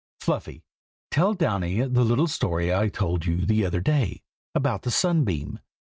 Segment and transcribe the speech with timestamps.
[0.19, 0.63] Fluffy,
[1.11, 4.23] tell Downy the little story I told you the other day,
[4.55, 5.59] about the sunbeam.